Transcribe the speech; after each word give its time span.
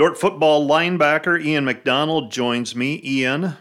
Dordt 0.00 0.16
football 0.16 0.66
linebacker 0.66 1.38
Ian 1.44 1.66
MacDonald 1.66 2.32
joins 2.32 2.74
me. 2.74 3.02
Ian, 3.04 3.58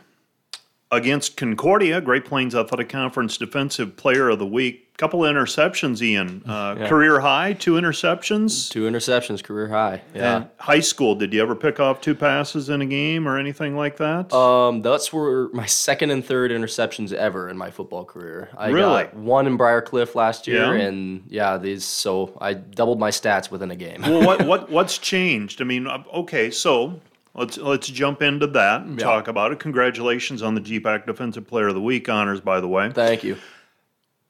against 0.91 1.37
Concordia, 1.37 2.01
Great 2.01 2.25
Plains 2.25 2.55
Athletic 2.55 2.89
Conference 2.89 3.37
Defensive 3.37 3.95
Player 3.95 4.29
of 4.29 4.39
the 4.39 4.45
Week. 4.45 4.85
Couple 4.97 5.23
of 5.23 5.33
interceptions, 5.33 6.01
Ian. 6.01 6.43
Uh, 6.45 6.75
Yeah. 6.77 6.89
Career 6.89 7.21
high, 7.21 7.53
two 7.53 7.73
interceptions. 7.75 8.69
Two 8.69 8.81
interceptions, 8.89 9.41
career 9.41 9.69
high. 9.69 10.01
Yeah. 10.13 10.35
And 10.35 10.47
high 10.57 10.81
school, 10.81 11.15
did 11.15 11.33
you 11.33 11.41
ever 11.41 11.55
pick 11.55 11.79
off 11.79 12.01
two 12.01 12.13
passes 12.15 12.67
in 12.69 12.81
a 12.81 12.85
game 12.85 13.25
or 13.25 13.37
anything 13.37 13.77
like 13.77 13.95
that? 13.97 14.33
Um, 14.33 14.81
those 14.81 15.13
were 15.13 15.49
my 15.53 15.65
second 15.67 16.09
and 16.11 16.25
third 16.25 16.51
interceptions 16.51 17.13
ever 17.13 17.47
in 17.47 17.57
my 17.57 17.71
football 17.71 18.03
career. 18.03 18.49
I 18.57 18.71
Really? 18.71 19.03
got 19.03 19.13
one 19.15 19.47
in 19.47 19.55
Briar 19.55 19.81
Cliff 19.81 20.15
last 20.15 20.47
year, 20.47 20.75
Yeah? 20.75 20.83
and 20.87 21.23
yeah, 21.29 21.57
these. 21.57 21.85
So 21.85 22.37
I 22.41 22.55
doubled 22.55 22.99
my 22.99 23.11
stats 23.11 23.49
within 23.49 23.71
a 23.71 23.77
game. 23.77 24.01
well, 24.01 24.25
what 24.25 24.41
what 24.45 24.69
what's 24.69 24.97
changed? 24.97 25.61
I 25.61 25.63
mean, 25.65 25.87
uh, 25.87 26.03
okay, 26.13 26.51
so 26.51 26.99
let's 27.39 27.57
let's 27.57 27.87
jump 27.87 28.21
into 28.21 28.45
that 28.47 28.81
and 28.81 28.99
Yeah. 28.99 29.05
talk 29.05 29.27
about 29.27 29.51
it. 29.51 29.59
Congratulations 29.59 30.41
on 30.43 30.53
the 30.55 30.61
GPAC 30.61 31.05
Defensive 31.07 31.47
Player 31.47 31.69
of 31.69 31.73
the 31.75 31.81
Week 31.81 32.07
honors, 32.09 32.41
by 32.41 32.59
the 32.59 32.67
way. 32.67 32.91
Thank 32.91 33.23
you. 33.23 33.37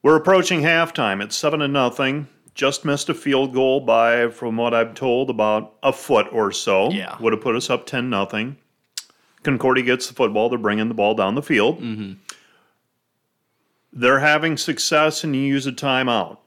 We're 0.02 0.16
approaching 0.16 0.62
halftime. 0.62 1.22
It's 1.22 1.36
seven 1.36 1.60
to 1.60 1.68
nothing. 1.68 2.28
Just 2.54 2.84
missed 2.84 3.08
a 3.08 3.14
field 3.14 3.52
goal 3.54 3.80
by, 3.80 4.28
from 4.28 4.56
what 4.56 4.72
I'm 4.74 4.94
told, 4.94 5.28
about 5.30 5.74
a 5.82 5.92
foot 5.92 6.26
or 6.32 6.50
so. 6.52 6.90
Yeah. 6.90 7.16
would 7.20 7.32
have 7.32 7.42
put 7.42 7.54
us 7.56 7.68
up 7.70 7.84
ten 7.86 8.08
nothing. 8.10 8.56
Concordia 9.42 9.84
gets 9.84 10.06
the 10.08 10.14
football. 10.14 10.48
They're 10.48 10.58
bringing 10.58 10.88
the 10.88 10.94
ball 10.94 11.14
down 11.14 11.34
the 11.34 11.42
field. 11.42 11.80
Mm-hmm. 11.80 12.12
They're 13.92 14.20
having 14.20 14.56
success, 14.56 15.24
and 15.24 15.34
you 15.34 15.42
use 15.42 15.66
a 15.66 15.72
timeout. 15.72 16.38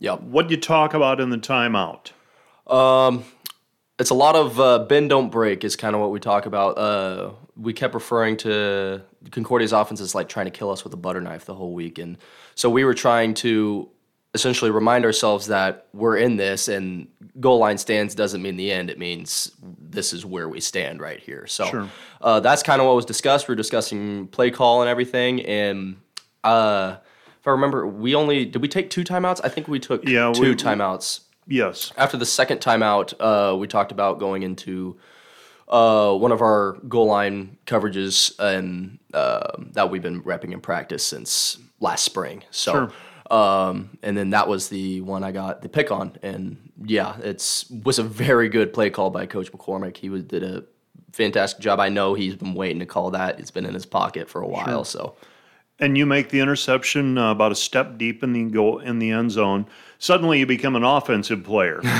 Yep. 0.00 0.20
What 0.22 0.48
do 0.48 0.54
you 0.54 0.60
talk 0.60 0.94
about 0.94 1.20
in 1.20 1.30
the 1.30 1.38
timeout? 1.38 2.10
Um, 2.72 3.24
it's 3.98 4.10
a 4.10 4.14
lot 4.14 4.36
of 4.36 4.60
uh, 4.60 4.80
bend 4.80 5.10
don't 5.10 5.30
break 5.30 5.64
is 5.64 5.76
kind 5.76 5.94
of 5.94 6.00
what 6.00 6.10
we 6.10 6.20
talk 6.20 6.46
about. 6.46 6.78
Uh, 6.78 7.30
we 7.56 7.72
kept 7.72 7.94
referring 7.94 8.36
to 8.38 9.02
Concordia's 9.30 9.72
offense 9.72 10.00
as 10.00 10.14
like 10.14 10.28
trying 10.28 10.46
to 10.46 10.50
kill 10.52 10.70
us 10.70 10.84
with 10.84 10.92
a 10.94 10.96
butter 10.96 11.20
knife 11.20 11.44
the 11.44 11.54
whole 11.54 11.72
week, 11.72 11.98
and 11.98 12.16
so 12.54 12.70
we 12.70 12.84
were 12.84 12.94
trying 12.94 13.34
to 13.34 13.88
essentially 14.34 14.70
remind 14.70 15.04
ourselves 15.06 15.46
that 15.46 15.86
we're 15.94 16.16
in 16.16 16.36
this, 16.36 16.68
and 16.68 17.08
goal 17.40 17.58
line 17.58 17.78
stands 17.78 18.14
doesn't 18.14 18.42
mean 18.42 18.56
the 18.56 18.70
end. 18.70 18.90
It 18.90 18.98
means 18.98 19.50
this 19.80 20.12
is 20.12 20.24
where 20.24 20.48
we 20.48 20.60
stand 20.60 21.00
right 21.00 21.18
here. 21.18 21.46
So 21.46 21.64
Sure. 21.66 21.88
uh, 22.20 22.38
that's 22.40 22.62
kind 22.62 22.80
of 22.80 22.86
what 22.86 22.94
was 22.94 23.06
discussed. 23.06 23.48
We 23.48 23.52
were 23.52 23.56
discussing 23.56 24.28
play 24.28 24.50
call 24.50 24.82
and 24.82 24.88
everything, 24.88 25.40
and 25.46 25.96
uh, 26.44 26.96
if 27.40 27.46
I 27.48 27.50
remember, 27.50 27.86
we 27.86 28.14
only 28.14 28.44
did 28.44 28.62
we 28.62 28.68
take 28.68 28.90
two 28.90 29.02
timeouts? 29.02 29.40
I 29.42 29.48
think 29.48 29.66
we 29.66 29.80
took 29.80 30.06
Yeah, 30.06 30.32
two 30.32 30.42
we- 30.42 30.54
timeouts 30.54 31.20
Yes. 31.48 31.92
after 31.96 32.16
the 32.16 32.26
second 32.26 32.58
timeout, 32.58 33.14
uh, 33.18 33.56
we 33.56 33.66
talked 33.66 33.90
about 33.90 34.18
going 34.18 34.42
into 34.42 34.98
uh, 35.66 36.14
one 36.14 36.32
of 36.32 36.40
our 36.40 36.72
goal 36.88 37.06
line 37.06 37.58
coverages 37.66 38.38
and 38.38 38.98
uh, 39.14 39.52
that 39.72 39.90
we've 39.90 40.02
been 40.02 40.22
repping 40.22 40.52
in 40.52 40.60
practice 40.60 41.04
since 41.04 41.58
last 41.80 42.04
spring. 42.04 42.44
So, 42.50 42.90
um, 43.30 43.98
and 44.02 44.16
then 44.16 44.30
that 44.30 44.48
was 44.48 44.68
the 44.68 45.00
one 45.00 45.24
I 45.24 45.32
got 45.32 45.62
the 45.62 45.68
pick 45.68 45.90
on, 45.90 46.16
and 46.22 46.70
yeah, 46.84 47.16
it's 47.22 47.68
was 47.70 47.98
a 47.98 48.02
very 48.02 48.48
good 48.48 48.72
play 48.72 48.90
call 48.90 49.10
by 49.10 49.26
Coach 49.26 49.52
McCormick. 49.52 49.96
He 49.96 50.08
was 50.08 50.22
did 50.24 50.42
a 50.42 50.64
fantastic 51.12 51.60
job. 51.60 51.80
I 51.80 51.88
know 51.88 52.14
he's 52.14 52.36
been 52.36 52.54
waiting 52.54 52.78
to 52.80 52.86
call 52.86 53.10
that. 53.10 53.40
It's 53.40 53.50
been 53.50 53.66
in 53.66 53.74
his 53.74 53.86
pocket 53.86 54.28
for 54.28 54.40
a 54.40 54.46
while. 54.46 54.84
So. 54.84 55.16
And 55.80 55.96
you 55.96 56.06
make 56.06 56.30
the 56.30 56.40
interception 56.40 57.18
uh, 57.18 57.30
about 57.30 57.52
a 57.52 57.54
step 57.54 57.98
deep 57.98 58.22
in 58.22 58.32
the 58.32 58.44
goal 58.44 58.78
in 58.78 58.98
the 58.98 59.10
end 59.10 59.30
zone. 59.30 59.66
Suddenly, 60.00 60.38
you 60.38 60.46
become 60.46 60.76
an 60.76 60.84
offensive 60.84 61.42
player. 61.42 61.82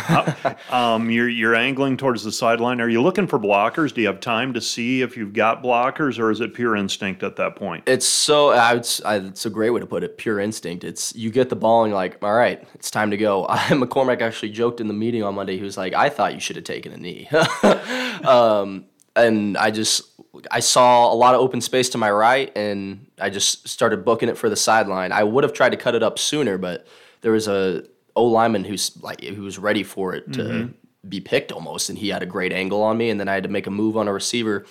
Um, 0.70 1.10
you're 1.10 1.28
you're 1.28 1.54
angling 1.54 1.96
towards 1.96 2.24
the 2.24 2.32
sideline. 2.32 2.80
Are 2.80 2.88
you 2.88 3.02
looking 3.02 3.26
for 3.26 3.38
blockers? 3.38 3.94
Do 3.94 4.02
you 4.02 4.06
have 4.06 4.20
time 4.20 4.52
to 4.52 4.60
see 4.60 5.02
if 5.02 5.16
you've 5.16 5.32
got 5.32 5.62
blockers, 5.62 6.18
or 6.18 6.30
is 6.30 6.40
it 6.40 6.52
pure 6.52 6.76
instinct 6.76 7.22
at 7.22 7.36
that 7.36 7.56
point? 7.56 7.84
It's 7.86 8.06
so 8.06 8.50
I 8.50 8.74
would, 8.74 8.86
I, 9.04 9.16
it's 9.16 9.46
a 9.46 9.50
great 9.50 9.70
way 9.70 9.80
to 9.80 9.86
put 9.86 10.04
it. 10.04 10.18
Pure 10.18 10.40
instinct. 10.40 10.84
It's 10.84 11.14
you 11.14 11.30
get 11.30 11.48
the 11.48 11.56
ball 11.56 11.84
and 11.84 11.90
you're 11.90 11.96
like, 11.96 12.22
all 12.22 12.34
right, 12.34 12.62
it's 12.74 12.90
time 12.90 13.10
to 13.10 13.16
go. 13.16 13.46
I, 13.48 13.58
McCormick 13.70 14.20
actually 14.20 14.50
joked 14.50 14.80
in 14.80 14.88
the 14.88 14.94
meeting 14.94 15.22
on 15.22 15.34
Monday. 15.34 15.56
He 15.56 15.62
was 15.62 15.76
like, 15.76 15.94
I 15.94 16.08
thought 16.10 16.34
you 16.34 16.40
should 16.40 16.56
have 16.56 16.66
taken 16.66 16.92
a 16.92 16.96
knee. 16.96 17.28
um, 18.26 18.84
and 19.16 19.56
I 19.56 19.70
just 19.70 20.02
I 20.50 20.60
saw 20.60 21.12
a 21.12 21.14
lot 21.14 21.34
of 21.34 21.40
open 21.40 21.60
space 21.60 21.88
to 21.90 21.98
my 21.98 22.10
right, 22.10 22.56
and 22.56 23.06
I 23.20 23.30
just 23.30 23.68
started 23.68 24.04
booking 24.04 24.28
it 24.28 24.36
for 24.36 24.48
the 24.48 24.56
sideline. 24.56 25.12
I 25.12 25.24
would 25.24 25.44
have 25.44 25.52
tried 25.52 25.70
to 25.70 25.76
cut 25.76 25.94
it 25.94 26.02
up 26.02 26.18
sooner, 26.18 26.58
but 26.58 26.86
there 27.22 27.32
was 27.32 27.48
a 27.48 27.84
O 28.14 28.24
lineman 28.24 28.64
who's 28.64 29.00
like 29.02 29.22
who 29.22 29.42
was 29.42 29.58
ready 29.58 29.82
for 29.82 30.14
it 30.14 30.32
to 30.34 30.42
mm-hmm. 30.42 31.08
be 31.08 31.20
picked 31.20 31.52
almost, 31.52 31.88
and 31.88 31.98
he 31.98 32.08
had 32.08 32.22
a 32.22 32.26
great 32.26 32.52
angle 32.52 32.82
on 32.82 32.98
me, 32.98 33.10
and 33.10 33.18
then 33.18 33.28
I 33.28 33.34
had 33.34 33.44
to 33.44 33.48
make 33.48 33.66
a 33.66 33.70
move 33.70 33.96
on 33.96 34.08
a 34.08 34.12
receiver. 34.12 34.66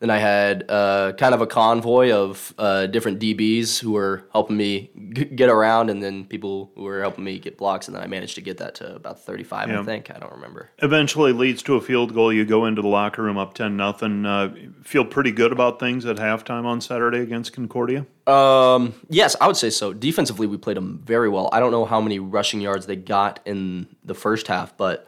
Then 0.00 0.10
I 0.10 0.18
had 0.18 0.64
uh, 0.68 1.12
kind 1.16 1.34
of 1.34 1.40
a 1.40 1.46
convoy 1.46 2.10
of 2.12 2.52
uh, 2.58 2.86
different 2.86 3.20
DBs 3.20 3.78
who 3.80 3.92
were 3.92 4.24
helping 4.32 4.56
me 4.56 4.90
g- 5.12 5.24
get 5.24 5.48
around, 5.48 5.88
and 5.88 6.02
then 6.02 6.24
people 6.26 6.72
who 6.74 6.82
were 6.82 7.00
helping 7.00 7.24
me 7.24 7.38
get 7.38 7.56
blocks, 7.56 7.86
and 7.88 7.94
then 7.96 8.02
I 8.02 8.06
managed 8.06 8.34
to 8.34 8.40
get 8.42 8.58
that 8.58 8.74
to 8.76 8.94
about 8.96 9.20
35, 9.20 9.68
Yeah. 9.68 9.80
I 9.80 9.84
think. 9.84 10.10
I 10.10 10.18
don't 10.18 10.32
remember. 10.32 10.68
Eventually 10.80 11.32
leads 11.32 11.62
to 11.62 11.76
a 11.76 11.80
field 11.80 12.12
goal. 12.12 12.32
You 12.32 12.44
go 12.44 12.66
into 12.66 12.82
the 12.82 12.88
locker 12.88 13.22
room 13.22 13.38
up 13.38 13.54
ten 13.54 13.76
nothing. 13.76 14.26
Uh, 14.26 14.52
feel 14.82 15.04
pretty 15.04 15.30
good 15.30 15.52
about 15.52 15.78
things 15.80 16.04
at 16.04 16.16
halftime 16.16 16.64
on 16.64 16.80
Saturday 16.80 17.20
against 17.20 17.52
Concordia. 17.52 18.04
Um, 18.26 18.94
yes, 19.08 19.36
I 19.40 19.46
would 19.46 19.56
say 19.56 19.70
so. 19.70 19.92
Defensively, 19.92 20.46
we 20.46 20.56
played 20.58 20.76
them 20.76 21.00
very 21.04 21.28
well. 21.28 21.48
I 21.52 21.60
don't 21.60 21.70
know 21.70 21.84
how 21.84 22.00
many 22.00 22.18
rushing 22.18 22.60
yards 22.60 22.86
they 22.86 22.96
got 22.96 23.40
in 23.46 23.86
the 24.04 24.14
first 24.14 24.48
half, 24.48 24.76
but 24.76 25.06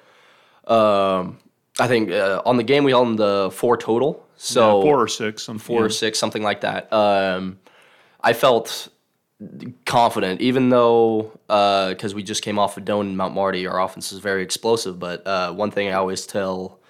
um, 0.66 1.38
I 1.78 1.86
think 1.88 2.10
uh, 2.10 2.42
on 2.46 2.56
the 2.56 2.62
game 2.62 2.84
we 2.84 2.92
held 2.92 3.06
them 3.08 3.16
the 3.16 3.50
four 3.52 3.76
total. 3.76 4.25
So 4.36 4.78
Yeah, 4.78 4.84
four 4.84 5.00
or 5.02 5.08
six. 5.08 5.42
Some 5.42 5.58
four 5.58 5.84
or 5.84 5.90
six, 5.90 6.18
something 6.18 6.42
like 6.42 6.60
that. 6.60 6.92
Um, 6.92 7.58
I 8.20 8.32
felt 8.32 8.88
confident, 9.84 10.40
even 10.40 10.70
though 10.70 11.38
because 11.46 12.14
we 12.14 12.22
just 12.22 12.42
came 12.42 12.58
off 12.58 12.76
of 12.76 12.84
Doane 12.84 13.02
and 13.02 13.16
Mount 13.16 13.34
Marty, 13.34 13.66
our 13.66 13.80
offense 13.80 14.12
is 14.12 14.18
very 14.18 14.42
explosive. 14.42 14.98
But 14.98 15.26
uh, 15.26 15.52
one 15.52 15.70
thing 15.70 15.88
I 15.88 15.92
always 15.92 16.26
tell 16.26 16.80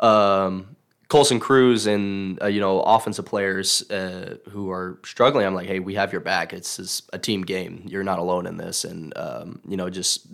um, 0.00 0.76
Colson 1.08 1.38
Cruz 1.38 1.86
and 1.86 2.42
uh, 2.42 2.46
you 2.46 2.60
know 2.60 2.80
offensive 2.80 3.26
players 3.26 3.88
uh, 3.90 4.38
who 4.50 4.70
are 4.70 4.98
struggling, 5.04 5.46
I'm 5.46 5.54
like, 5.54 5.68
hey, 5.68 5.78
we 5.78 5.94
have 5.94 6.12
your 6.12 6.20
back. 6.20 6.52
It's, 6.52 6.78
it's 6.78 7.02
a 7.12 7.18
team 7.18 7.42
game. 7.42 7.84
You're 7.86 8.04
not 8.04 8.18
alone 8.18 8.46
in 8.46 8.56
this, 8.56 8.84
and 8.84 9.16
um, 9.16 9.60
you 9.66 9.76
know 9.76 9.88
just 9.88 10.26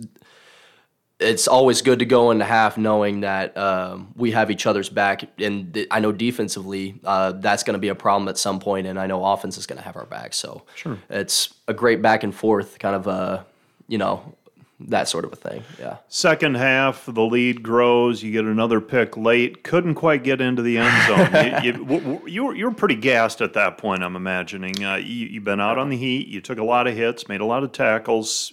it's 1.23 1.47
always 1.47 1.81
good 1.81 1.99
to 1.99 2.05
go 2.05 2.31
into 2.31 2.45
half 2.45 2.77
knowing 2.77 3.21
that 3.21 3.57
um, 3.57 4.13
we 4.15 4.31
have 4.31 4.51
each 4.51 4.65
other's 4.65 4.89
back. 4.89 5.23
And 5.39 5.73
th- 5.73 5.87
I 5.89 5.99
know 5.99 6.11
defensively, 6.11 6.99
uh, 7.03 7.31
that's 7.33 7.63
going 7.63 7.73
to 7.75 7.79
be 7.79 7.87
a 7.89 7.95
problem 7.95 8.27
at 8.29 8.37
some 8.37 8.59
point, 8.59 8.85
and 8.87 8.99
I 8.99 9.07
know 9.07 9.23
offense 9.25 9.57
is 9.57 9.65
going 9.65 9.77
to 9.79 9.83
have 9.83 9.95
our 9.95 10.05
back. 10.05 10.33
So 10.33 10.63
Sure. 10.75 10.97
it's 11.09 11.53
a 11.67 11.73
great 11.73 12.01
back 12.01 12.23
and 12.23 12.33
forth 12.35 12.77
kind 12.79 12.95
of 12.95 13.07
a, 13.07 13.45
you 13.87 13.97
know, 13.97 14.33
that 14.87 15.07
sort 15.07 15.23
of 15.23 15.31
a 15.31 15.35
thing. 15.37 15.63
Yeah. 15.79 15.97
Second 16.09 16.55
half, 16.57 17.05
the 17.05 17.21
lead 17.21 17.63
grows. 17.63 18.21
You 18.21 18.31
get 18.33 18.43
another 18.43 18.81
pick 18.81 19.15
late. 19.15 19.63
Couldn't 19.63 19.95
quite 19.95 20.23
get 20.23 20.41
into 20.41 20.61
the 20.61 20.77
end 20.79 21.07
zone. 21.07 21.45
you, 21.63 21.71
you, 21.71 21.71
w- 21.85 22.01
w- 22.01 22.21
you, 22.27 22.43
were, 22.43 22.55
you 22.55 22.65
were 22.65 22.73
pretty 22.73 22.95
gassed 22.95 23.39
at 23.39 23.53
that 23.53 23.77
point, 23.77 24.03
I'm 24.03 24.17
imagining. 24.17 24.83
Uh, 24.83 24.95
you, 24.95 25.27
you've 25.27 25.43
been 25.45 25.61
out 25.61 25.77
on 25.77 25.87
the 25.89 25.95
heat. 25.95 26.27
You 26.27 26.41
took 26.41 26.57
a 26.57 26.63
lot 26.65 26.87
of 26.87 26.95
hits, 26.97 27.29
made 27.29 27.39
a 27.39 27.45
lot 27.45 27.63
of 27.63 27.71
tackles. 27.71 28.51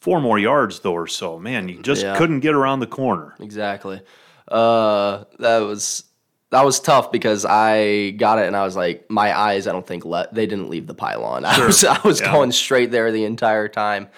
Four 0.00 0.20
more 0.20 0.38
yards, 0.38 0.80
though, 0.80 0.94
or 0.94 1.06
so. 1.06 1.38
Man, 1.38 1.68
you 1.68 1.82
just 1.82 2.02
Yeah. 2.02 2.16
couldn't 2.16 2.40
get 2.40 2.54
around 2.54 2.80
the 2.80 2.86
corner. 2.86 3.34
Exactly. 3.40 4.00
Uh, 4.48 5.24
that 5.38 5.58
was 5.58 6.04
that 6.50 6.64
was 6.64 6.80
tough 6.80 7.12
because 7.12 7.44
I 7.44 8.10
got 8.10 8.40
it 8.40 8.46
and 8.48 8.56
I 8.56 8.64
was 8.64 8.74
like, 8.74 9.08
my 9.08 9.38
eyes, 9.38 9.68
I 9.68 9.72
don't 9.72 9.86
think 9.86 10.04
let 10.04 10.34
they 10.34 10.46
didn't 10.46 10.68
leave 10.68 10.86
the 10.88 10.94
pylon. 10.94 11.44
I 11.46 11.64
was 11.64 11.84
I 11.84 11.98
was 12.04 12.20
Yeah. 12.20 12.32
going 12.32 12.50
straight 12.52 12.90
there 12.90 13.12
the 13.12 13.24
entire 13.24 13.68
time, 13.68 14.08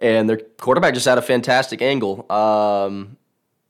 and 0.00 0.28
their 0.28 0.38
quarterback 0.38 0.94
just 0.94 1.06
had 1.06 1.18
a 1.18 1.22
fantastic 1.22 1.80
angle. 1.82 2.26
Um, 2.32 3.16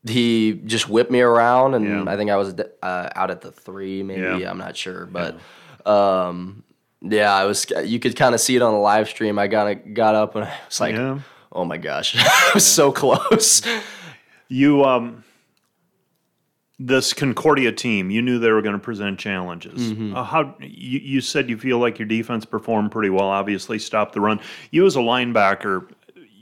he 0.08 0.54
just 0.64 0.88
whipped 0.88 1.10
me 1.10 1.20
around, 1.20 1.74
and 1.74 1.84
Yeah. 2.06 2.10
I 2.10 2.16
think 2.16 2.30
I 2.30 2.36
was 2.36 2.54
uh, 2.82 3.08
out 3.14 3.30
at 3.30 3.42
the 3.42 3.52
three, 3.52 4.02
maybe. 4.02 4.44
I'm 4.46 4.56
not 4.58 4.76
sure, 4.76 5.04
but. 5.06 5.36
Um, 5.86 6.62
yeah, 7.02 7.34
I 7.34 7.44
was. 7.44 7.66
You 7.84 7.98
could 7.98 8.14
kind 8.16 8.34
of 8.34 8.40
see 8.40 8.56
it 8.56 8.62
on 8.62 8.72
the 8.74 8.78
live 8.78 9.08
stream. 9.08 9.38
I 9.38 9.46
got 9.46 9.94
got 9.94 10.14
up 10.14 10.36
and 10.36 10.44
I 10.44 10.54
was 10.68 10.80
like, 10.80 10.94
Yeah. 10.94 11.18
"Oh 11.52 11.64
my 11.64 11.76
gosh, 11.76 12.14
I 12.18 12.50
was 12.54 12.66
so 12.66 12.92
close." 12.92 13.62
You, 14.48 14.84
um, 14.84 15.22
this 16.78 17.12
Concordia 17.12 17.70
team, 17.72 18.10
you 18.10 18.20
knew 18.22 18.38
they 18.38 18.50
were 18.50 18.62
going 18.62 18.74
to 18.74 18.80
present 18.80 19.18
challenges. 19.18 19.92
Uh, 20.14 20.24
how 20.24 20.56
you, 20.60 20.98
you 20.98 21.20
said 21.20 21.48
you 21.48 21.56
feel 21.58 21.78
like 21.78 21.98
your 21.98 22.08
defense 22.08 22.44
performed 22.44 22.90
pretty 22.90 23.10
well. 23.10 23.28
Obviously, 23.28 23.78
stopped 23.78 24.12
the 24.12 24.20
run. 24.20 24.40
You 24.70 24.86
as 24.86 24.96
a 24.96 25.00
linebacker, 25.00 25.86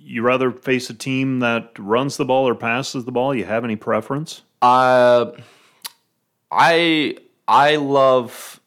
you 0.03 0.23
rather 0.23 0.51
face 0.53 0.89
a 0.89 0.95
team 0.95 1.41
that 1.41 1.73
runs 1.79 2.17
the 2.17 2.25
ball 2.25 2.49
or 2.49 2.55
passes 2.55 3.05
the 3.05 3.13
ball. 3.13 3.35
You 3.35 3.45
have 3.45 3.65
any 3.65 3.77
preference? 3.77 4.43
Uh, 4.63 5.33
I 6.51 7.19
I 7.47 7.77
love 7.77 8.61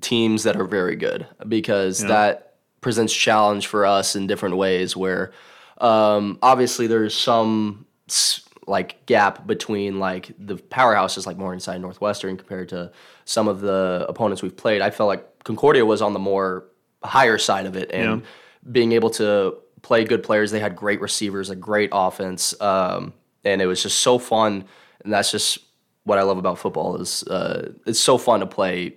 teams 0.00 0.42
that 0.42 0.56
are 0.56 0.66
very 0.66 0.96
good 0.96 1.26
because 1.48 2.00
that 2.08 2.56
presents 2.80 3.14
challenge 3.14 3.68
for 3.68 3.86
us 3.86 4.16
in 4.16 4.26
different 4.26 4.56
ways. 4.56 4.96
Where 4.96 5.32
um, 5.82 6.38
obviously 6.42 6.86
there's 6.86 7.14
some 7.14 7.86
like 8.66 9.04
gap 9.06 9.46
between 9.46 9.98
like 9.98 10.30
the 10.38 10.54
powerhouses 10.56 11.26
like 11.26 11.36
Morningside 11.36 11.74
and 11.76 11.82
Northwestern 11.82 12.36
compared 12.36 12.68
to 12.70 12.92
some 13.24 13.48
of 13.48 13.60
the 13.60 14.06
opponents 14.08 14.42
we've 14.42 14.56
played. 14.56 14.80
I 14.80 14.90
felt 14.90 15.08
like 15.08 15.44
Concordia 15.44 15.84
was 15.84 16.00
on 16.00 16.12
the 16.12 16.18
more 16.20 16.64
higher 17.02 17.38
side 17.38 17.66
of 17.66 17.76
it 17.76 17.90
and 17.92 18.20
Yeah. 18.22 18.26
being 18.70 18.92
able 18.92 19.10
to 19.10 19.56
play 19.82 20.04
good 20.04 20.22
players. 20.22 20.52
They 20.52 20.60
had 20.60 20.76
great 20.76 21.00
receivers, 21.00 21.50
a 21.50 21.56
great 21.56 21.90
offense, 21.92 22.54
um, 22.60 23.12
and 23.44 23.60
it 23.60 23.66
was 23.66 23.82
just 23.82 23.98
so 23.98 24.18
fun. 24.18 24.64
And 25.02 25.12
that's 25.12 25.32
just 25.32 25.58
what 26.04 26.18
I 26.18 26.22
love 26.22 26.38
about 26.38 26.58
football 26.58 26.96
is 27.00 27.24
uh, 27.24 27.72
it's 27.86 27.98
so 28.00 28.16
fun 28.18 28.38
to 28.40 28.46
play 28.46 28.94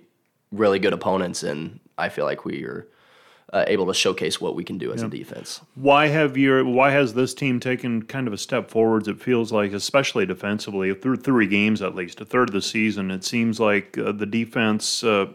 really 0.52 0.78
good 0.78 0.92
opponents, 0.92 1.42
and 1.42 1.80
I 1.98 2.08
feel 2.08 2.24
like 2.24 2.44
we 2.44 2.62
are 2.62 2.86
uh, 3.52 3.64
able 3.68 3.86
to 3.86 3.94
showcase 3.94 4.40
what 4.40 4.54
we 4.56 4.64
can 4.64 4.76
do 4.76 4.92
as 4.92 5.02
a 5.02 5.08
defense. 5.08 5.60
Why 5.74 6.08
have 6.08 6.36
your 6.36 6.64
why 6.64 6.90
has 6.90 7.14
this 7.14 7.32
team 7.32 7.60
taken 7.60 8.02
kind 8.02 8.26
of 8.26 8.32
a 8.32 8.38
step 8.38 8.70
forwards? 8.70 9.08
It 9.08 9.20
feels 9.20 9.52
like, 9.52 9.72
especially 9.72 10.26
defensively, 10.26 10.92
through 10.94 11.16
three 11.16 11.46
games 11.46 11.80
at 11.80 11.94
least, 11.94 12.20
a 12.20 12.24
third 12.24 12.48
of 12.48 12.54
the 12.54 12.62
season, 12.62 13.10
it 13.10 13.24
seems 13.24 13.60
like 13.60 13.96
uh, 13.98 14.12
the 14.12 14.26
defense. 14.26 15.04
Uh, 15.04 15.26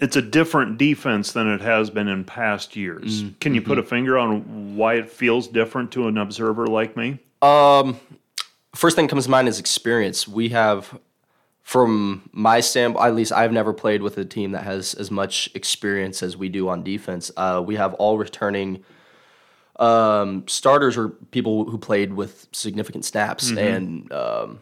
it's 0.00 0.16
a 0.16 0.22
different 0.22 0.76
defense 0.76 1.32
than 1.32 1.48
it 1.48 1.60
has 1.62 1.88
been 1.88 2.08
in 2.08 2.24
past 2.24 2.76
years. 2.76 3.22
Can 3.40 3.54
you 3.54 3.62
put 3.62 3.78
a 3.78 3.82
finger 3.82 4.18
on 4.18 4.76
why 4.76 4.94
it 4.94 5.08
feels 5.08 5.48
different 5.48 5.92
to 5.92 6.08
an 6.08 6.18
observer 6.18 6.66
like 6.66 6.96
me? 6.96 7.18
First 8.74 8.96
thing 8.96 9.06
that 9.06 9.10
comes 9.10 9.24
to 9.24 9.30
mind 9.30 9.46
is 9.48 9.60
experience. 9.60 10.26
We 10.26 10.48
have, 10.48 10.98
from 11.64 12.28
my 12.30 12.60
standpoint, 12.60 13.06
at 13.06 13.14
least 13.14 13.32
I've 13.32 13.50
never 13.50 13.72
played 13.72 14.02
with 14.02 14.18
a 14.18 14.24
team 14.24 14.52
that 14.52 14.64
has 14.64 14.92
as 14.94 15.10
much 15.10 15.48
experience 15.54 16.22
as 16.22 16.36
we 16.36 16.50
do 16.50 16.68
on 16.68 16.84
defense. 16.84 17.32
Uh, 17.38 17.62
we 17.66 17.76
have 17.76 17.94
all 17.94 18.18
returning 18.18 18.84
um, 19.76 20.46
starters 20.46 20.98
or 20.98 21.08
people 21.08 21.64
who 21.64 21.78
played 21.78 22.12
with 22.12 22.46
significant 22.52 23.06
snaps, 23.06 23.50
and 23.50 24.12
um, 24.12 24.60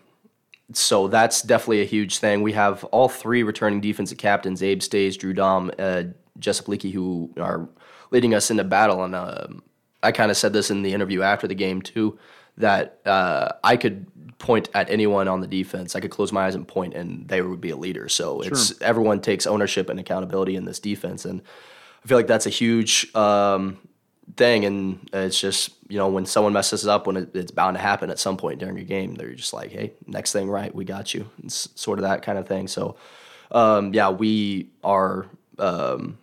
so 0.72 1.08
that's 1.08 1.43
definitely 1.43 1.82
a 1.82 1.87
huge 1.87 2.19
thing. 2.19 2.40
We 2.40 2.52
have 2.52 2.84
all 2.84 3.08
three 3.08 3.43
returning 3.43 3.81
defensive 3.81 4.16
captains: 4.16 4.62
Abe 4.62 4.81
Stays, 4.81 5.16
Drew 5.16 5.32
Dom, 5.32 5.72
uh, 5.81 6.04
Jessup 6.38 6.66
Leakey, 6.66 6.93
who 6.93 7.34
are 7.37 7.69
leading 8.12 8.32
us 8.32 8.49
into 8.49 8.62
battle. 8.62 9.02
And 9.02 9.16
um, 9.16 9.64
I 10.04 10.12
kind 10.12 10.31
of 10.31 10.37
said 10.37 10.52
this 10.52 10.70
in 10.70 10.82
the 10.82 10.94
interview 10.94 11.22
after 11.22 11.49
the 11.49 11.54
game 11.56 11.82
too, 11.82 12.16
that 12.58 13.00
uh, 13.06 13.52
I 13.64 13.76
could 13.76 14.06
point 14.38 14.69
at 14.75 14.90
anyone 14.90 15.28
on 15.28 15.40
the 15.40 15.46
defense. 15.46 15.94
I 15.96 16.00
could 16.00 16.10
close 16.10 16.32
my 16.32 16.46
eyes 16.46 16.54
and 16.54 16.66
point, 16.66 16.94
and 16.94 17.28
they 17.28 17.40
would 17.40 17.60
be 17.60 17.70
a 17.70 17.76
leader. 17.76 18.08
So 18.08 18.40
it's 18.40 18.81
everyone 18.82 19.20
takes 19.20 19.46
ownership 19.46 19.88
and 19.88 19.99
accountability 19.99 20.56
in 20.56 20.64
this 20.64 20.78
defense, 20.78 21.25
and 21.25 21.43
I 22.04 22.08
feel 22.08 22.19
like 22.19 22.26
that's 22.26 22.46
a 22.46 22.50
huge 22.50 23.14
um, 23.14 23.78
thing. 24.37 24.64
And 24.64 25.08
it's 25.12 25.40
just 25.40 25.70
you 25.88 25.99
know 25.99 26.08
when 26.08 26.26
someone 26.26 26.52
messes 26.52 26.87
up, 26.87 27.06
when 27.06 27.16
it, 27.16 27.34
it's 27.34 27.52
bound 27.52 27.76
to 27.76 27.82
happen 27.82 28.10
at 28.10 28.19
some 28.19 28.37
point 28.37 28.58
during 28.58 28.78
a 28.78 28.84
game, 28.84 29.14
they're 29.14 29.34
just 29.34 29.52
like, 29.52 29.70
hey, 29.70 29.93
next 30.06 30.32
thing 30.32 30.50
right, 30.50 30.75
we 30.75 30.84
got 30.84 31.14
you. 31.14 31.31
It's 31.44 31.69
sort 31.75 31.99
of 31.99 32.02
that 32.02 32.22
kind 32.22 32.38
of 32.38 32.46
thing. 32.46 32.69
So 32.69 32.96
um, 33.52 33.94
yeah, 33.94 34.10
we 34.10 34.70
are 34.82 35.26
um, 35.58 36.19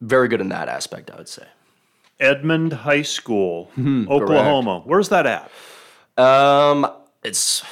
very 0.00 0.28
good 0.28 0.40
in 0.40 0.50
that 0.50 0.68
aspect, 0.68 1.10
I 1.10 1.16
would 1.16 1.28
say. 1.28 1.46
Edmond 2.20 2.72
High 2.72 3.02
School, 3.02 3.70
Oklahoma. 3.78 4.82
Where's 4.84 5.08
that 5.10 5.26
at? 5.26 5.50
Um, 6.22 6.90
it's 7.22 7.62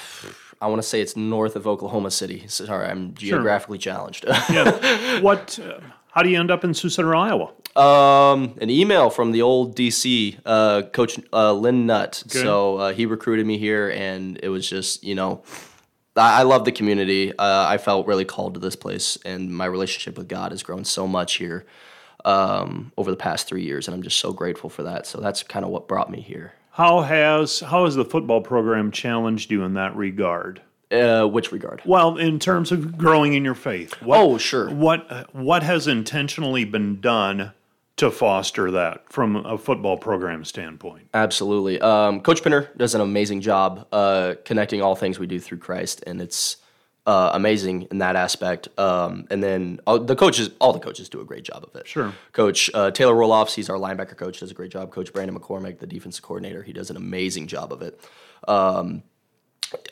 I 0.61 0.69
want 0.69 0.81
to 0.81 0.89
say 0.89 1.01
it's 1.01 1.17
north 1.17 1.57
of 1.57 1.67
Oklahoma 1.67 2.11
City. 2.11 2.47
Sorry, 2.49 2.87
I'm 2.87 3.15
geographically 3.15 3.79
challenged. 3.79 4.25
Yeah. 4.51 5.21
what? 5.21 5.59
Uh, 5.59 5.81
how 6.13 6.23
do 6.23 6.31
you 6.31 6.41
end 6.41 6.51
up 6.51 6.65
in 6.65 6.73
Sioux 6.73 6.89
Center, 6.89 7.15
Iowa? 7.15 7.53
um, 7.77 8.55
an 8.61 8.71
email 8.71 9.11
from 9.11 9.33
the 9.33 9.43
old 9.43 9.77
DC 9.77 10.39
uh, 10.47 10.83
coach 10.93 11.21
uh, 11.33 11.53
Lynn 11.53 11.87
Nutt. 11.87 12.23
So 12.27 12.77
uh, 12.79 12.93
he 12.95 13.05
recruited 13.05 13.47
me 13.47 13.59
here, 13.59 13.91
and 13.91 14.39
it 14.43 14.49
was 14.49 14.69
just 14.69 15.05
you 15.05 15.15
know. 15.15 15.43
I 16.17 16.41
I 16.41 16.43
love 16.45 16.65
the 16.65 16.73
community. 16.73 17.37
Uh, 17.37 17.67
I 17.69 17.77
felt 17.77 18.07
really 18.07 18.25
called 18.25 18.55
to 18.55 18.61
this 18.61 18.77
place, 18.77 19.19
and 19.25 19.55
my 19.55 19.67
relationship 19.67 20.17
with 20.17 20.29
God 20.29 20.53
has 20.53 20.63
grown 20.63 20.85
so 20.85 21.07
much 21.07 21.35
here 21.35 21.67
um, 22.27 22.93
over 22.99 23.11
the 23.11 23.17
past 23.17 23.47
three 23.47 23.63
years, 23.63 23.89
and 23.89 23.95
I'm 23.95 24.03
just 24.03 24.19
so 24.19 24.33
grateful 24.33 24.69
for 24.69 24.83
that. 24.83 25.07
So 25.07 25.21
that's 25.21 25.43
kind 25.43 25.65
of 25.65 25.71
what 25.71 25.89
brought 25.89 26.11
me 26.11 26.21
here. 26.21 26.53
How 26.73 27.01
has 27.01 27.61
how 27.61 27.87
has 27.87 27.95
the 27.95 28.05
football 28.05 28.43
program 28.43 28.91
challenged 28.91 29.51
you 29.51 29.63
in 29.63 29.75
that 29.75 29.97
regard? 29.97 30.61
Uh, 30.93 31.25
which 31.25 31.51
regard? 31.51 31.83
Well, 31.85 32.17
in 32.17 32.39
terms 32.39 32.71
of 32.71 32.97
growing 32.99 33.33
in 33.35 33.45
your 33.45 33.55
faith. 33.55 33.95
What, 34.03 34.21
Oh, 34.21 34.39
sure. 34.39 34.69
What 34.71 35.35
what 35.35 35.63
has 35.63 35.87
intentionally 35.89 36.65
been 36.65 37.01
done 37.01 37.53
to 37.97 38.11
foster 38.11 38.71
that 38.73 39.11
from 39.11 39.37
a 39.37 39.57
football 39.57 39.97
program 39.97 40.45
standpoint? 40.45 41.09
Absolutely. 41.15 41.81
Um, 41.81 42.21
Coach 42.21 42.43
Penner 42.43 42.77
does 42.77 42.95
an 42.95 43.01
amazing 43.01 43.41
job 43.41 43.87
uh, 43.91 44.35
connecting 44.45 44.83
all 44.83 44.95
things 44.95 45.19
we 45.19 45.27
do 45.27 45.41
through 45.41 45.59
Christ, 45.59 46.05
and 46.07 46.21
it's 46.21 46.59
uh, 47.07 47.31
amazing 47.35 47.83
in 47.91 47.99
that 47.99 48.17
aspect. 48.17 48.69
Um, 48.79 49.27
and 49.31 49.43
then 49.43 49.81
uh, 49.87 49.99
the 49.99 50.17
coaches, 50.17 50.51
all 50.61 50.73
the 50.73 50.81
coaches 50.81 51.09
do 51.09 51.21
a 51.21 51.25
great 51.25 51.45
job 51.45 51.65
of 51.65 51.75
it. 51.77 51.87
Sure. 51.87 52.13
Coach 52.33 52.71
uh, 52.75 52.91
Taylor 52.91 53.15
Roloffs, 53.15 53.55
he's 53.55 53.71
our 53.71 53.79
linebacker 53.79 54.17
coach, 54.17 54.41
does 54.41 54.51
a 54.51 54.55
great 54.55 54.73
job. 54.73 54.91
Coach 54.91 55.13
Brandon 55.13 55.39
McCormick, 55.39 55.79
the 55.79 55.87
defensive 55.87 56.23
coordinator, 56.23 56.63
he 56.63 56.73
does 56.73 56.91
an 56.91 56.97
amazing 56.97 57.47
job 57.47 57.73
of 57.73 57.83
it. 57.83 58.01
Um, 58.49 59.05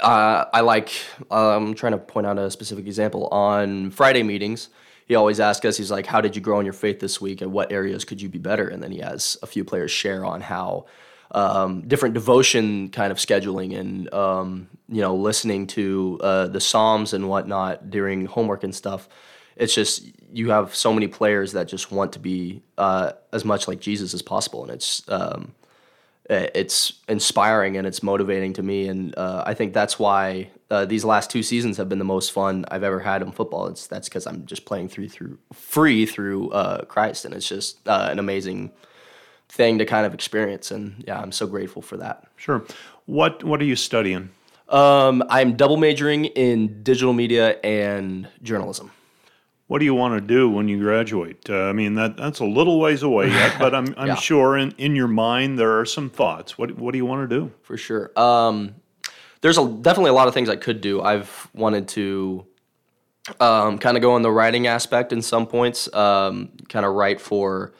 uh, 0.00 0.44
I 0.52 0.60
like. 0.60 0.90
Um, 1.30 1.68
I'm 1.68 1.74
trying 1.74 1.92
to 1.92 1.98
point 1.98 2.26
out 2.26 2.38
a 2.38 2.50
specific 2.50 2.86
example 2.86 3.26
on 3.28 3.90
Friday 3.90 4.22
meetings. 4.22 4.68
He 5.06 5.14
always 5.14 5.40
asks 5.40 5.64
us. 5.66 5.76
He's 5.76 5.90
like, 5.90 6.06
"How 6.06 6.20
did 6.20 6.36
you 6.36 6.42
grow 6.42 6.60
in 6.60 6.66
your 6.66 6.72
faith 6.72 7.00
this 7.00 7.20
week? 7.20 7.40
And 7.40 7.52
what 7.52 7.72
areas 7.72 8.04
could 8.04 8.22
you 8.22 8.28
be 8.28 8.38
better?" 8.38 8.68
And 8.68 8.82
then 8.82 8.92
he 8.92 8.98
has 8.98 9.36
a 9.42 9.46
few 9.46 9.64
players 9.64 9.90
share 9.90 10.24
on 10.24 10.40
how 10.42 10.86
um, 11.30 11.86
different 11.86 12.14
devotion 12.14 12.88
kind 12.90 13.10
of 13.10 13.18
scheduling 13.18 13.78
and 13.78 14.12
um, 14.12 14.68
you 14.88 15.00
know 15.00 15.14
listening 15.14 15.66
to 15.68 16.18
uh, 16.22 16.46
the 16.48 16.60
Psalms 16.60 17.12
and 17.12 17.28
whatnot 17.28 17.90
during 17.90 18.26
homework 18.26 18.64
and 18.64 18.74
stuff. 18.74 19.08
It's 19.56 19.74
just 19.74 20.04
you 20.32 20.50
have 20.50 20.74
so 20.74 20.92
many 20.92 21.06
players 21.06 21.52
that 21.52 21.68
just 21.68 21.92
want 21.92 22.12
to 22.14 22.18
be 22.18 22.62
uh, 22.76 23.12
as 23.32 23.44
much 23.44 23.68
like 23.68 23.80
Jesus 23.80 24.14
as 24.14 24.22
possible, 24.22 24.62
and 24.62 24.72
it's 24.72 25.02
um, 25.08 25.54
it's 26.30 26.94
inspiring 27.08 27.76
and 27.76 27.86
it's 27.86 28.02
motivating 28.02 28.52
to 28.54 28.62
me. 28.62 28.88
And 28.88 29.16
uh, 29.16 29.42
i 29.46 29.54
think 29.54 29.74
that's 29.74 29.98
why 29.98 30.50
uh, 30.70 30.84
these 30.86 31.04
last 31.04 31.30
two 31.30 31.42
seasons 31.42 31.76
have 31.76 31.88
been 31.88 31.98
the 31.98 32.04
most 32.04 32.32
fun 32.32 32.64
i've 32.70 32.82
ever 32.82 33.00
had 33.00 33.22
in 33.22 33.30
football. 33.30 33.66
It's 33.66 33.86
that's 33.86 34.08
because 34.08 34.26
i'm 34.26 34.46
just 34.46 34.64
playing 34.64 34.88
through 34.88 35.08
through 35.10 35.38
free 35.52 36.06
through 36.06 36.50
uh, 36.50 36.84
christ. 36.84 37.24
And 37.24 37.34
it's 37.34 37.48
just 37.48 37.86
uh, 37.86 38.08
an 38.10 38.18
amazing 38.18 38.72
thing 39.56 39.78
to 39.78 39.84
kind 39.86 40.04
of 40.06 40.12
experience 40.14 40.70
and 40.74 41.04
yeah 41.06 41.20
i'm 41.22 41.32
so 41.32 41.46
grateful 41.46 41.80
for 41.82 41.96
that 41.96 42.24
Sure. 42.36 42.64
What 43.06 43.44
what 43.44 43.60
are 43.60 43.64
you 43.72 43.76
studying? 43.76 44.30
um, 44.68 45.22
i'm 45.28 45.56
double 45.56 45.76
majoring 45.76 46.24
in 46.26 46.82
digital 46.82 47.12
media 47.12 47.46
and 47.62 48.28
journalism 48.42 48.90
What 49.66 49.78
do 49.80 49.84
you 49.90 49.94
want 50.02 50.12
to 50.20 50.20
do 50.36 50.42
when 50.56 50.68
you 50.68 50.78
graduate? 50.78 51.48
Uh, 51.48 51.70
I 51.70 51.72
mean, 51.72 51.94
that 52.00 52.16
that's 52.22 52.40
a 52.40 52.44
little 52.58 52.78
ways 52.84 53.02
away 53.02 53.26
yet, 53.30 53.52
but 53.58 53.72
I'm 53.74 53.88
I'm 54.02 54.08
Yeah. 54.12 54.20
sure 54.30 54.58
in, 54.62 54.72
in 54.76 54.92
your 55.00 55.08
mind 55.08 55.58
there 55.58 55.72
are 55.80 55.86
some 55.86 56.10
thoughts. 56.10 56.58
What 56.58 56.68
what 56.82 56.90
do 56.92 56.98
you 57.02 57.06
want 57.12 57.20
to 57.28 57.36
do? 57.38 57.42
for 57.62 57.76
sure. 57.86 58.04
Um, 58.16 58.74
there's 59.40 59.58
a, 59.58 59.64
definitely 59.86 60.10
a 60.10 60.18
lot 60.20 60.28
of 60.28 60.34
things 60.34 60.48
I 60.48 60.56
could 60.66 60.80
do. 60.80 61.00
I've 61.12 61.32
wanted 61.54 61.88
to 61.96 62.44
um, 63.40 63.78
kind 63.78 63.96
of 63.96 64.02
go 64.02 64.16
in 64.16 64.22
the 64.22 64.30
writing 64.30 64.66
aspect 64.66 65.12
in 65.12 65.22
some 65.22 65.46
points, 65.46 65.88
um, 65.94 66.50
kind 66.68 66.84
of 66.86 66.92
write 66.94 67.20
for 67.20 67.72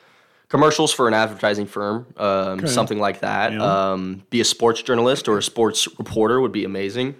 commercials 0.55 0.93
for 0.93 1.07
an 1.07 1.13
advertising 1.13 1.65
firm, 1.65 2.07
um, 2.17 2.65
something 2.67 2.99
like 2.99 3.19
that. 3.19 3.51
Yeah. 3.51 3.91
Um, 3.91 4.23
be 4.29 4.39
a 4.41 4.45
sports 4.45 4.81
journalist 4.81 5.27
or 5.27 5.37
a 5.37 5.43
sports 5.43 5.87
reporter 5.99 6.39
would 6.39 6.51
be 6.51 6.63
amazing. 6.63 7.15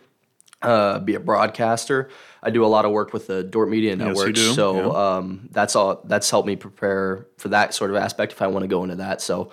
Uh, 0.61 0.99
be 0.99 1.15
a 1.15 1.19
broadcaster. 1.19 2.09
I 2.41 2.49
do 2.49 2.65
a 2.65 2.67
lot 2.67 2.85
of 2.85 2.91
work 2.91 3.11
with 3.11 3.27
the 3.27 3.43
Dordt 3.43 3.69
Media 3.69 3.95
Network, 3.95 4.33
do, 4.33 4.53
so 4.53 4.75
yeah. 4.75 5.17
um, 5.17 5.49
that's 5.51 5.75
all. 5.75 6.01
That's 6.05 6.29
helped 6.29 6.47
me 6.47 6.55
prepare 6.55 7.27
for 7.37 7.49
that 7.49 7.73
sort 7.73 7.91
of 7.91 7.97
aspect 7.97 8.31
if 8.31 8.41
I 8.41 8.47
want 8.47 8.63
to 8.63 8.67
go 8.67 8.83
into 8.83 8.95
that. 8.95 9.21
So, 9.21 9.51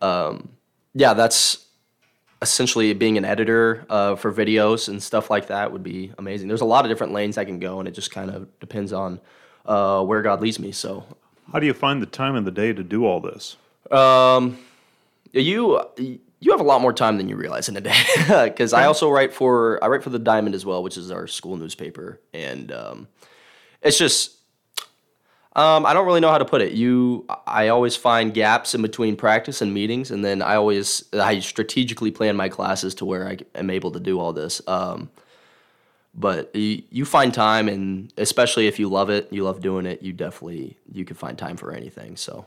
um, 0.00 0.50
yeah, 0.94 1.14
that's 1.14 1.66
essentially 2.40 2.92
being 2.92 3.18
an 3.18 3.24
editor 3.24 3.84
uh, 3.90 4.14
for 4.14 4.32
videos 4.32 4.88
and 4.88 5.02
stuff 5.02 5.30
like 5.30 5.48
that 5.48 5.72
would 5.72 5.82
be 5.82 6.12
amazing. 6.16 6.48
There's 6.48 6.60
a 6.60 6.66
lot 6.66 6.84
of 6.84 6.90
different 6.90 7.12
lanes 7.12 7.38
I 7.38 7.44
can 7.44 7.58
go, 7.58 7.80
and 7.80 7.88
it 7.88 7.92
just 7.92 8.10
kind 8.10 8.30
of 8.30 8.58
depends 8.60 8.92
on 8.92 9.20
uh, 9.66 10.02
where 10.04 10.22
God 10.22 10.40
leads 10.40 10.58
me. 10.58 10.72
So, 10.72 11.04
How 11.52 11.58
do 11.58 11.66
you 11.66 11.74
find 11.74 12.02
the 12.02 12.06
time 12.06 12.34
of 12.34 12.44
the 12.44 12.50
day 12.50 12.72
to 12.72 12.82
do 12.82 13.04
all 13.04 13.20
this? 13.20 13.56
um, 13.90 14.58
you 15.32 15.80
you 16.40 16.50
have 16.50 16.60
a 16.60 16.64
lot 16.64 16.80
more 16.80 16.92
time 16.92 17.16
than 17.18 17.28
you 17.28 17.36
realize 17.36 17.68
in 17.68 17.76
a 17.76 17.80
day 17.80 17.96
because 18.44 18.72
I 18.72 18.84
also 18.84 19.10
write 19.10 19.32
for 19.32 19.82
I 19.82 19.88
write 19.88 20.02
for 20.02 20.10
the 20.10 20.18
Diamond 20.18 20.54
as 20.54 20.64
well, 20.66 20.82
which 20.82 20.96
is 20.96 21.10
our 21.10 21.26
school 21.26 21.56
newspaper, 21.56 22.20
and 22.32 22.72
um, 22.72 23.08
it's 23.82 23.98
just. 23.98 24.32
Um, 25.54 25.86
I 25.86 25.94
don't 25.94 26.04
really 26.04 26.20
know 26.20 26.28
how 26.28 26.36
to 26.36 26.44
put 26.44 26.60
it. 26.60 26.72
You, 26.72 27.24
I 27.46 27.68
always 27.68 27.96
find 27.96 28.34
gaps 28.34 28.74
in 28.74 28.82
between 28.82 29.16
practice 29.16 29.62
and 29.62 29.72
meetings, 29.72 30.10
and 30.10 30.22
then 30.22 30.42
I 30.42 30.56
always 30.56 31.02
I 31.14 31.38
strategically 31.38 32.10
plan 32.10 32.36
my 32.36 32.50
classes 32.50 32.94
to 32.96 33.06
where 33.06 33.26
I 33.26 33.38
am 33.54 33.70
able 33.70 33.90
to 33.92 34.00
do 34.00 34.20
all 34.20 34.34
this. 34.34 34.60
Um, 34.68 35.08
but 36.18 36.54
you, 36.56 36.82
you 36.90 37.04
find 37.04 37.32
time, 37.34 37.68
and 37.68 38.12
especially 38.16 38.66
if 38.66 38.78
you 38.78 38.88
love 38.88 39.10
it, 39.10 39.28
you 39.32 39.44
love 39.44 39.60
doing 39.60 39.86
it. 39.86 40.02
You 40.02 40.12
definitely 40.12 40.76
you 40.90 41.04
can 41.04 41.14
find 41.16 41.36
time 41.36 41.56
for 41.56 41.72
anything. 41.72 42.16
So 42.16 42.46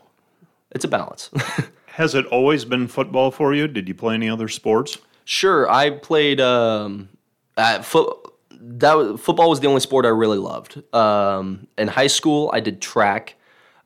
it's 0.72 0.84
a 0.84 0.88
balance. 0.88 1.30
Has 1.94 2.16
it 2.16 2.26
always 2.28 2.66
been 2.66 2.88
football 2.88 3.30
for 3.32 3.54
you? 3.54 3.68
Did 3.68 3.88
you 3.88 3.94
play 3.96 4.16
any 4.16 4.30
other 4.30 4.48
sports? 4.48 4.98
Sure, 5.26 5.70
I 5.70 5.92
played 5.92 6.42
um, 6.42 7.10
at 7.58 7.86
foot. 7.86 8.16
That 8.62 8.96
was, 8.98 9.22
football 9.22 9.50
was 9.50 9.60
the 9.60 9.68
only 9.68 9.80
sport 9.82 10.06
I 10.06 10.10
really 10.10 10.38
loved. 10.38 10.82
Um, 10.94 11.68
in 11.78 11.88
high 11.88 12.08
school, 12.08 12.50
I 12.54 12.60
did 12.60 12.82
track, 12.82 13.36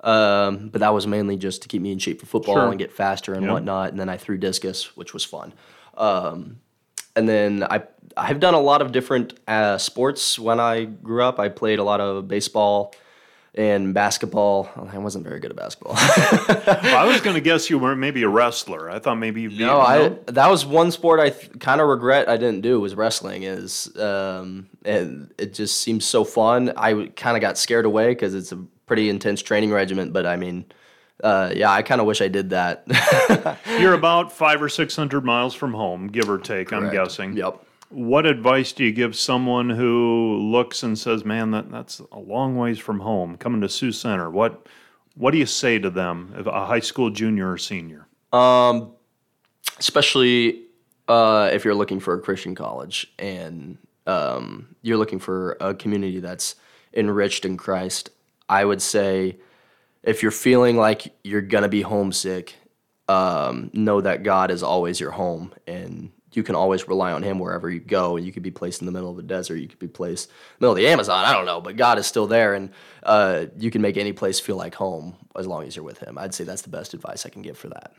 um, 0.01 0.69
but 0.69 0.79
that 0.79 0.93
was 0.93 1.05
mainly 1.05 1.37
just 1.37 1.61
to 1.63 1.67
keep 1.67 1.81
me 1.81 1.91
in 1.91 1.99
shape 1.99 2.19
for 2.19 2.25
football 2.25 2.55
Sure. 2.55 2.69
and 2.69 2.79
get 2.79 2.91
faster 2.91 3.33
and 3.33 3.43
Yeah. 3.43 3.51
whatnot. 3.53 3.89
And 3.91 3.99
then 3.99 4.09
I 4.09 4.17
threw 4.17 4.37
discus, 4.37 4.95
which 4.97 5.13
was 5.13 5.23
fun. 5.23 5.53
Um, 5.95 6.57
and 7.15 7.27
then 7.27 7.63
I 7.63 7.83
I've 8.15 8.39
done 8.39 8.53
a 8.53 8.59
lot 8.59 8.81
of 8.81 8.91
different 8.91 9.39
uh, 9.47 9.77
sports 9.77 10.37
when 10.37 10.59
I 10.59 10.85
grew 10.85 11.23
up. 11.23 11.39
I 11.39 11.49
played 11.49 11.79
a 11.79 11.83
lot 11.83 11.99
of 11.99 12.27
baseball 12.27 12.93
and 13.55 13.93
basketball. 13.93 14.69
I 14.91 14.97
wasn't 14.97 15.25
very 15.25 15.39
good 15.39 15.51
at 15.51 15.57
basketball. 15.57 15.95
Well, 16.83 16.97
I 16.97 17.05
was 17.05 17.21
going 17.21 17.35
to 17.35 17.41
guess 17.41 17.69
you 17.69 17.77
were 17.79 17.95
maybe 17.95 18.23
a 18.23 18.29
wrestler. 18.29 18.89
I 18.89 18.99
thought 18.99 19.15
maybe 19.15 19.41
you'd 19.41 19.57
be. 19.57 19.65
No, 19.65 19.79
I 19.79 20.09
that 20.27 20.49
was 20.49 20.65
one 20.65 20.91
sport 20.91 21.19
I 21.19 21.29
th- 21.29 21.59
kind 21.59 21.81
of 21.81 21.87
regret 21.87 22.27
I 22.29 22.37
didn't 22.37 22.61
do 22.61 22.79
was 22.79 22.95
wrestling. 22.95 23.43
Is 23.43 23.95
um, 23.97 24.69
and 24.85 25.33
it 25.37 25.53
just 25.53 25.81
seems 25.81 26.05
so 26.05 26.23
fun. 26.23 26.73
I 26.77 27.07
kind 27.15 27.37
of 27.37 27.41
got 27.41 27.57
scared 27.57 27.85
away 27.85 28.09
because 28.09 28.33
it's 28.33 28.51
a 28.51 28.57
pretty 28.85 29.09
intense 29.09 29.41
training 29.41 29.71
regimen. 29.71 30.11
But 30.11 30.25
I 30.25 30.35
mean, 30.35 30.65
uh, 31.23 31.53
yeah, 31.55 31.71
I 31.71 31.81
kind 31.81 32.01
of 32.01 32.07
wish 32.07 32.21
I 32.21 32.27
did 32.27 32.49
that. 32.49 32.85
You're 33.79 33.93
about 33.93 34.31
five 34.31 34.61
or 34.61 34.69
six 34.69 34.95
hundred 34.95 35.23
miles 35.23 35.55
from 35.55 35.73
home, 35.73 36.07
give 36.07 36.29
or 36.29 36.37
take. 36.37 36.73
I'm 36.73 36.91
guessing. 36.91 37.37
Yep. 37.37 37.65
What 37.89 38.25
advice 38.25 38.73
do 38.73 38.83
you 38.83 38.91
give 38.91 39.15
someone 39.15 39.69
who 39.69 40.37
looks 40.51 40.83
and 40.83 40.99
says, 40.99 41.23
"Man, 41.23 41.51
that, 41.51 41.71
that's 41.71 41.99
a 42.11 42.19
long 42.19 42.57
ways 42.57 42.77
from 42.77 42.99
home, 42.99 43.37
coming 43.37 43.61
to 43.61 43.69
Sioux 43.69 43.93
Center"? 43.93 44.29
What 44.29 44.67
What 45.15 45.31
do 45.31 45.37
you 45.37 45.45
say 45.45 45.79
to 45.79 45.89
them, 45.89 46.35
if 46.37 46.45
a 46.45 46.65
high 46.65 46.81
school 46.81 47.09
junior 47.09 47.51
or 47.51 47.57
senior? 47.57 48.05
Um, 48.33 48.91
especially 49.79 50.63
uh, 51.07 51.49
if 51.53 51.63
you're 51.63 51.75
looking 51.75 51.99
for 51.99 52.15
a 52.15 52.19
Christian 52.19 52.55
college 52.55 53.13
and 53.17 53.77
um, 54.07 54.75
you're 54.81 54.97
looking 54.97 55.19
for 55.19 55.55
a 55.61 55.73
community 55.73 56.19
that's 56.19 56.55
enriched 56.93 57.45
in 57.45 57.57
Christ. 57.57 58.09
I 58.49 58.65
would 58.65 58.81
say 58.81 59.37
if 60.03 60.21
you're 60.21 60.31
feeling 60.31 60.77
like 60.77 61.13
you're 61.23 61.41
gonna 61.41 61.69
be 61.69 61.81
homesick, 61.81 62.55
um, 63.07 63.69
know 63.73 64.01
that 64.01 64.23
God 64.23 64.51
is 64.51 64.63
always 64.63 64.99
your 64.99 65.11
home 65.11 65.53
and 65.67 66.11
you 66.35 66.43
can 66.43 66.55
always 66.55 66.87
rely 66.87 67.11
on 67.11 67.23
Him 67.23 67.39
wherever 67.39 67.69
you 67.69 67.79
go. 67.79 68.17
And 68.17 68.25
you 68.25 68.31
could 68.31 68.43
be 68.43 68.51
placed 68.51 68.81
in 68.81 68.85
the 68.85 68.91
middle 68.91 69.09
of 69.09 69.17
the 69.17 69.23
desert, 69.23 69.57
you 69.57 69.67
could 69.67 69.79
be 69.79 69.87
placed 69.87 70.29
in 70.29 70.33
the 70.59 70.63
middle 70.63 70.71
of 70.73 70.77
the 70.77 70.87
Amazon. 70.87 71.25
I 71.25 71.33
don't 71.33 71.45
know, 71.45 71.61
but 71.61 71.75
God 71.75 71.99
is 71.99 72.07
still 72.07 72.27
there, 72.27 72.53
and 72.53 72.71
uh, 73.03 73.45
you 73.57 73.71
can 73.71 73.81
make 73.81 73.97
any 73.97 74.13
place 74.13 74.39
feel 74.39 74.55
like 74.55 74.75
home 74.75 75.15
as 75.35 75.47
long 75.47 75.65
as 75.65 75.75
you're 75.75 75.85
with 75.85 75.99
Him. 75.99 76.17
I'd 76.17 76.33
say 76.33 76.43
that's 76.43 76.63
the 76.63 76.69
best 76.69 76.93
advice 76.93 77.25
I 77.25 77.29
can 77.29 77.41
give 77.41 77.57
for 77.57 77.69
that. 77.69 77.93